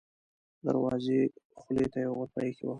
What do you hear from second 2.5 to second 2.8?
وه.